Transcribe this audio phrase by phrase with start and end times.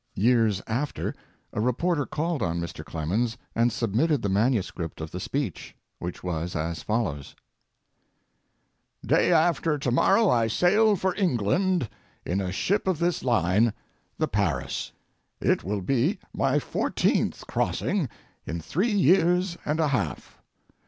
[0.15, 1.13] Years after
[1.53, 2.83] a reporter called on Mr.
[2.83, 7.35] Clemens and submitted the manuscript of the speech, which was as follows:
[9.05, 11.87] Day after to morrow I sail for England
[12.25, 13.73] in a ship of this line,
[14.17, 14.91] the Paris.
[15.39, 18.09] It will be my fourteenth crossing
[18.47, 20.41] in three years and a half.